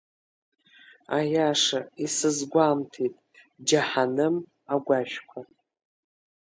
Аиаша 1.17 1.79
исызгәамҭеит 2.05 3.15
џьаҳаным 3.67 4.35
агәашәқәа… 4.73 5.39